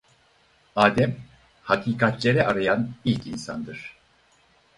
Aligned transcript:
Adem 0.75 1.19
hakikatleri 1.63 2.43
arayan 2.43 2.93
ilk 3.05 3.27
insandır. 3.27 3.97